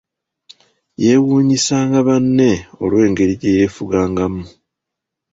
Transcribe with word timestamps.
Yeewuunyisanga 1.01 1.99
banne 2.07 2.49
olw'engeri 2.83 3.33
gye 3.41 3.51
yeefugangamu. 3.57 4.43